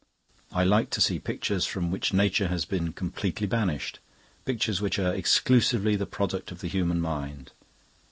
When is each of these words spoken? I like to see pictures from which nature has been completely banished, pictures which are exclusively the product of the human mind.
I 0.51 0.63
like 0.63 0.89
to 0.97 0.99
see 0.99 1.19
pictures 1.19 1.67
from 1.67 1.91
which 1.91 2.11
nature 2.11 2.47
has 2.47 2.65
been 2.65 2.91
completely 2.91 3.45
banished, 3.45 3.99
pictures 4.45 4.81
which 4.81 4.97
are 4.97 5.13
exclusively 5.13 5.95
the 5.95 6.07
product 6.07 6.51
of 6.51 6.61
the 6.61 6.67
human 6.69 6.99
mind. 6.99 7.51